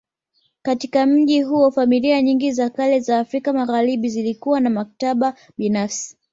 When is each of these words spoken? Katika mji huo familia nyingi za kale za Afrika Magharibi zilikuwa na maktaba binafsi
Katika 0.61 1.05
mji 1.05 1.41
huo 1.41 1.71
familia 1.71 2.21
nyingi 2.21 2.51
za 2.51 2.69
kale 2.69 2.99
za 2.99 3.19
Afrika 3.19 3.53
Magharibi 3.53 4.09
zilikuwa 4.09 4.59
na 4.59 4.69
maktaba 4.69 5.35
binafsi 5.57 6.17